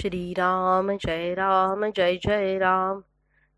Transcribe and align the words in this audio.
श्रीराम 0.00 0.90
जय 1.06 1.34
राम 1.34 1.84
जय 1.96 2.16
जय 2.16 2.58
राम. 2.58 3.00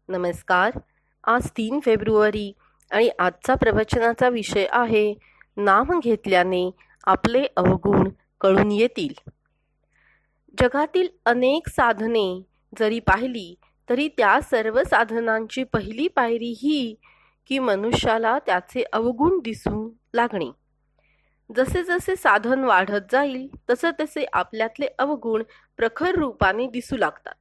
नमस्कार. 0.08 0.78
आज 1.24 1.50
तीन 1.50 1.80
फेब्रुवारी 1.80 2.52
आणि 2.90 3.10
आजचा 3.18 3.54
प्रवचनाचा 3.54 4.28
विषय 4.28 4.66
आहे 4.70 5.14
नाम 5.56 6.00
घेतल्याने 6.00 6.70
आपले 7.04 7.46
अवगुण 7.56 8.08
कळून 8.40 8.72
येतील. 8.72 9.30
जगातील 10.60 11.08
अनेक 11.26 11.68
साधने 11.68 12.42
जरी 12.78 12.98
पाहिली 12.98 13.54
तरी 13.88 14.08
त्या 14.08 14.40
सर्व 14.40 14.82
साधनांची 14.82 15.64
पहिली 15.64 16.08
पायरी 16.08 16.54
ही 16.62 16.94
की 17.48 17.58
मनुष्याला 17.58 18.38
त्याचे 18.46 18.84
अवगुण 18.92 19.38
दिसू 19.38 19.90
लागणे. 20.14 20.50
जसे 21.56 21.82
जसे 21.82 22.16
साधन 22.16 22.64
वाढत 22.64 23.12
जाईल 23.12 23.46
तसे 23.70 23.90
तसे 24.00 24.24
आपल्यातले 24.32 24.86
अवगुण 24.98 25.42
प्रखर 25.76 26.14
रूपाने 26.14 26.66
दिसू 26.66 26.96
लागतात. 26.96 27.34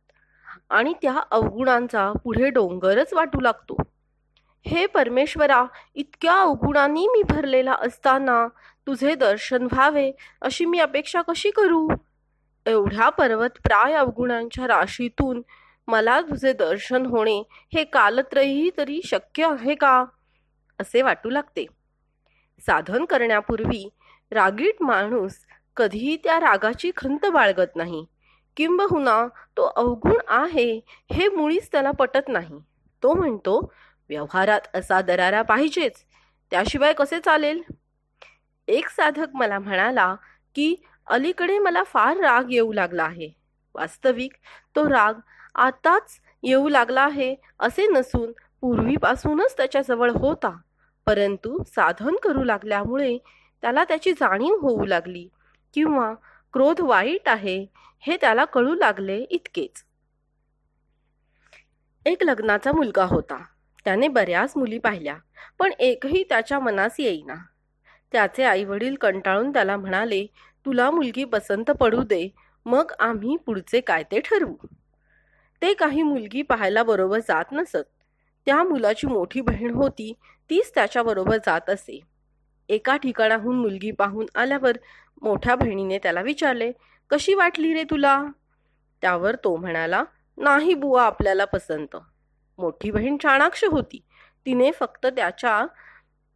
आणि 0.69 0.93
त्या 1.01 1.21
अवगुणांचा 1.31 2.11
पुढे 2.23 2.49
डोंगरच 2.49 3.13
वाटू 3.13 3.39
लागतो. 3.39 3.77
हे 4.67 4.85
परमेश्वरा 4.85 5.65
इतक्या 5.95 6.39
अवगुणांनी 6.39 7.07
मी 7.07 7.23
भरलेला 7.23 7.73
असताना 7.73 8.47
तुझे 8.87 9.15
दर्शन 9.15 9.67
व्हावे 9.71 10.11
अशी 10.41 10.65
मी 10.65 10.79
अपेक्षा 10.79 11.21
कशी 11.21 11.51
करू? 11.51 11.89
एवढ्या 12.65 13.09
पर्वत 13.09 13.49
प्राय 13.49 13.93
अवगुणांच्या 13.93 14.67
राशीतून 14.67 15.41
मला 15.87 16.21
तुझे 16.21 16.53
दर्शन 16.53 17.05
होणे 17.05 17.43
हे 17.73 17.83
कालत्रयी 17.83 18.69
तरी 18.77 19.01
शक्य 19.03 19.45
आहे 19.45 19.75
का? 19.75 20.05
असे 20.79 21.01
वाटू 21.01 21.29
लागते. 21.29 21.65
साधन 22.59 23.05
करण्यापूर्वी 23.05 23.89
रागीट 24.31 24.81
माणूस 24.81 25.37
कधीही 25.77 26.17
त्या 26.23 26.39
रागाची 26.39 26.91
खंत 26.97 27.25
बाळगत 27.25 27.75
नाही. 27.75 28.05
किंबहुना 28.57 29.27
तो 29.57 29.63
अवगुण 29.75 30.17
आहे 30.27 30.79
हे 31.11 31.27
मुळीच 31.29 31.69
त्याला 31.71 31.91
पटत 31.91 32.27
नाही. 32.27 32.59
तो 33.03 33.13
म्हणतो 33.13 33.59
व्यवहारात 34.09 34.75
असा 34.75 35.01
दरारा 35.01 35.41
पाहिजेच. 35.41 36.03
त्याशिवाय 36.51 36.93
कसे 36.93 37.19
चालेल? 37.19 37.61
एक 38.67 38.87
साधक 38.89 39.35
मला 39.35 39.59
म्हणाला 39.59 40.15
की 40.55 40.75
अलीकडे 41.07 41.57
मला 41.59 41.83
फार 41.83 42.17
राग 42.17 42.51
येऊ 42.51 42.73
लागला 42.73 43.03
आहे. 43.03 43.29
वास्तविक 43.75 44.31
तो 44.75 44.89
राग 44.89 45.19
आताच 45.55 46.19
येऊ 46.43 46.67
लागला 46.69 47.01
आहे 47.01 47.35
असे 47.59 47.87
नसून 47.87 48.31
पूर्वीपासूनच 48.61 49.57
त्याच्याजवळ 49.57 50.11
होता. 50.11 50.55
परंतु 51.07 51.63
साधन 51.67 52.15
करू 52.23 52.43
लागल्यामुळे 52.43 53.17
त्याला 53.61 53.83
त्याची 53.83 54.11
जाणीव 54.11 54.55
होऊ 54.61 54.85
लागली 54.85 55.27
किंवा 55.73 56.13
क्रोध 56.53 56.81
वाईट 56.81 57.29
आहे 57.29 57.65
हे 57.99 58.17
त्याला 58.21 58.45
कळू 58.45 58.75
लागले 58.75 59.17
इतकेच. 59.29 59.83
एक 62.05 62.23
लग्नाचा 62.23 62.71
मुलगा 62.71 63.03
होता. 63.03 63.37
त्याने 63.85 64.07
बऱ्याच 64.07 64.53
मुली 64.57 64.77
पाहिल्या 64.77 65.15
पण 65.59 65.71
एकही 65.79 66.23
त्याच्या 66.23 66.59
मनास 66.59 66.95
येईना. 66.99 67.35
त्याचे 68.11 68.43
आई 68.43 68.63
वडील 68.63 68.95
कंटाळून 68.95 69.51
त्याला 69.53 69.77
म्हणाले 69.77 70.25
तुला 70.65 70.89
मुलगी 70.91 71.23
पसंत 71.23 71.71
पडू 71.71 72.03
दे 72.03 72.27
मग 72.65 72.91
आम्ही 72.99 73.35
पुढचे 73.37 73.81
काय 73.81 74.03
ते 74.03 74.19
ठरवू. 74.19 74.55
ते 75.61 75.73
काही 75.73 76.01
मुलगी 76.01 76.41
पाहायला 76.41 76.83
बरोबर 76.83 77.19
जात 77.19 77.51
नसत. 77.51 77.83
त्या 78.45 78.63
मुलाची 78.63 79.07
मोठी 79.07 79.41
बहीण 79.41 79.73
होती 79.73 80.13
तीच 80.49 80.71
त्याच्याबरोबर 80.75 81.37
जात 81.37 81.69
असे. 81.69 81.99
एका 82.69 82.95
ठिकाणाहून 82.97 83.55
मुलगी 83.55 83.91
पाहून 83.91 84.25
आल्यावर 84.35 84.77
मोठ्या 85.21 85.55
बहिणीने 85.55 85.97
त्याला 85.97 86.21
विचारले 86.21 86.71
कशी 87.09 87.33
वाटली 87.33 87.73
रे 87.73 87.83
तुला? 87.83 88.23
त्यावर 89.01 89.35
तो 89.35 89.55
म्हणाला 89.55 90.03
नाही 90.37 90.73
बुवा 90.73 91.05
आपल्याला 91.05 91.45
पसंत. 91.45 91.97
मोठी 92.57 92.91
बहीण 92.91 93.17
चाणाक्ष 93.17 93.63
होती. 93.63 94.03
तिने 94.45 94.71
फक्त 94.71 95.05
त्याच्या 95.05 95.65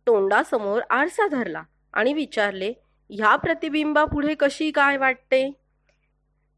तोंडासमोर 0.07 0.81
आरसा 0.89 1.27
धरला 1.27 1.63
आणि 1.93 2.13
विचारले 2.13 2.73
ह्या 3.09 3.35
प्रतिबिंबापुढे 3.35 4.35
कशी 4.35 4.71
काय 4.71 4.97
वाटते? 4.97 5.51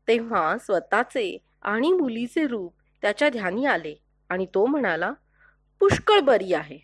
तेव्हा 0.08 0.58
स्वतःचे 0.58 1.38
आणि 1.62 1.92
मुलीचे 1.92 2.48
रूप 2.48 2.74
त्याच्या 3.02 3.30
ध्यानी 3.30 3.66
आले 3.66 3.96
आणि 4.30 4.46
तो 4.46 4.66
म्हणाला 4.66 5.12
पुष्कळ 5.80 6.20
बरी 6.20 6.54
आहे. 6.54 6.80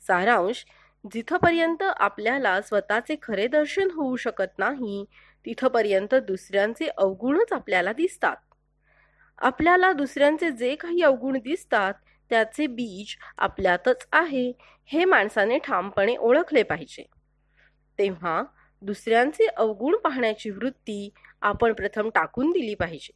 सारांश 0.00 0.64
जिथपर्यंत 1.04 1.82
आपल्याला 1.82 2.60
स्वतःचे 2.60 3.16
खरे 3.22 3.46
दर्शन 3.46 3.90
होऊ 3.90 4.16
शकत 4.16 4.58
नाही 4.58 5.04
तिथपर्यंत 5.46 6.14
दुसऱ्यांचे 6.14 6.86
अवगुणच 6.86 7.52
आपल्याला 7.52 7.92
दिसतात. 7.92 8.36
आपल्याला 9.38 9.92
दुसऱ्यांचे 9.92 10.50
जे 10.50 10.74
काही 10.74 11.02
अवगुण 11.02 11.38
दिसतात 11.38 11.94
त्याचे 12.30 12.66
बीज 12.66 13.16
आपल्यातच 13.38 14.06
आहे 14.12 14.52
हे 14.84 15.04
माणसाने 15.04 15.58
ठामपणे 15.58 16.16
ओळखले 16.16 16.62
पाहिजे. 16.62 17.04
तेव्हा 17.98 18.42
दुसऱ्यांचे 18.82 19.46
अवगुण 19.46 19.96
पाहण्याची 19.96 20.50
वृत्ती 20.50 21.10
आपण 21.40 21.72
प्रथम 21.72 22.08
टाकून 22.08 22.50
दिली 22.50 22.74
पाहिजे. 22.74 23.12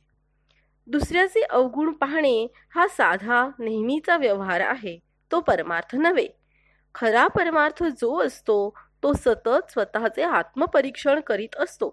दुसऱ्याचे 0.86 1.40
अवगुण 1.40 1.92
पाहणे 1.92 2.46
हा 2.70 2.88
साधा 2.88 3.48
नेहमीचा 3.58 4.16
व्यवहार 4.16 4.60
आहे 4.60 4.98
तो 5.30 5.40
परमार्थ 5.40 5.96
नव्हे. 5.96 6.45
खरा 7.00 7.26
परमार्थ 7.26 7.82
जो 7.84 8.26
असतो 8.26 8.74
तो 9.02 9.12
सतत 9.12 9.70
स्वतःचे 9.70 10.22
आत्मपरीक्षण 10.22 11.20
करीत 11.20 11.56
असतो. 11.56 11.90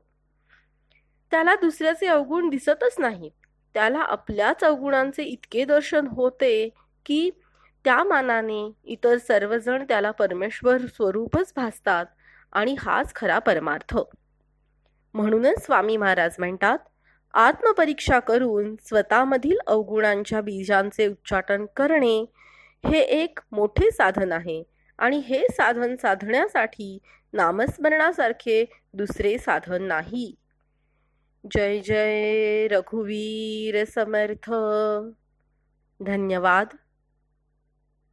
त्याला 1.32 1.56
दुसऱ्याचे 1.56 2.08
अवगुण 2.08 2.50
दिसतच 2.50 2.96
नाहीत 3.00 3.32
त्याला 3.74 4.00
आपल्याच 4.00 4.64
अवगुणांचे 4.64 5.24
इतके 5.24 5.66
दर्शन 5.66 6.08
होते 6.08 6.70
की 7.06 7.30
त्या 7.86 8.04
मानाने 8.04 8.72
इतर 8.84 9.18
सर्वजण 9.18 9.84
त्याला 9.84 10.12
परमेश्वर 10.12 10.78
स्वरूपच 10.78 11.54
भासतात 11.56 12.06
आणि 12.52 12.76
हाच 12.80 13.14
खरा 13.16 13.40
परमार्थ. 13.40 13.98
म्हणूनच 15.14 15.66
स्वामी 15.66 15.98
महाराज 15.98 16.36
म्हणतात 16.40 16.78
आत्मपरीक्षा 17.34 18.20
करून 18.20 18.76
स्वतःमधील 18.82 19.58
अवगुणांच्या 19.68 20.42
बीजांचे 20.42 21.08
उच्चाटन 21.08 21.66
करणे 21.76 22.20
हे 22.86 23.00
एक 23.00 23.40
मोठे 23.52 23.92
साधन 23.92 24.32
आहे. 24.32 24.64
आणि 24.98 25.18
हे 25.18 25.48
साधन 25.52 25.96
साधण्यासाठी 25.96 26.98
नामस्मरणासारखे 27.34 28.66
दुसरे 28.94 29.38
साधन 29.38 29.84
नाही. 29.84 30.36
जय 31.52 31.80
जय 31.80 32.68
रघुवीर 32.68 33.84
समर्थ. 33.84 34.54
धन्यवाद. 36.04 36.68